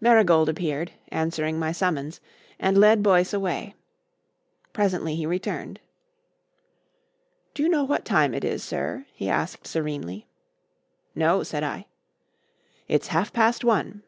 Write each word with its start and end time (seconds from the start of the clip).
Marigold 0.00 0.48
appeared, 0.48 0.92
answering 1.10 1.58
my 1.58 1.70
summons, 1.70 2.18
and 2.58 2.78
led 2.78 3.02
Boyce 3.02 3.34
away. 3.34 3.74
Presently 4.72 5.14
he 5.14 5.26
returned. 5.26 5.78
"Do 7.52 7.62
you 7.64 7.68
know 7.68 7.84
what 7.84 8.06
time 8.06 8.32
it 8.32 8.44
is, 8.44 8.62
sir?" 8.64 9.04
he 9.12 9.28
asked 9.28 9.66
serenely. 9.66 10.26
"No," 11.14 11.42
said 11.42 11.62
I. 11.64 11.84
"It's 12.88 13.08
half 13.08 13.30
past 13.30 13.62
one." 13.62 14.02